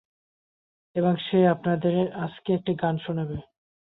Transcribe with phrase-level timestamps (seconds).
[0.95, 1.95] এবং সে আপনাদের
[2.17, 3.37] আজকে একটি গান শুনাবে।